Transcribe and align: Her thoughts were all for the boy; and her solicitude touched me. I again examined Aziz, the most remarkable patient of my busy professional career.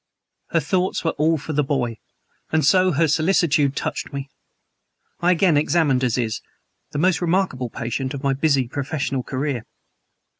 Her 0.47 0.59
thoughts 0.59 1.03
were 1.03 1.11
all 1.11 1.37
for 1.37 1.53
the 1.53 1.63
boy; 1.63 1.99
and 2.51 2.65
her 2.65 3.07
solicitude 3.07 3.75
touched 3.75 4.11
me. 4.11 4.31
I 5.19 5.29
again 5.31 5.57
examined 5.57 6.03
Aziz, 6.03 6.41
the 6.89 6.97
most 6.97 7.21
remarkable 7.21 7.69
patient 7.69 8.15
of 8.15 8.23
my 8.23 8.33
busy 8.33 8.67
professional 8.67 9.21
career. 9.21 9.67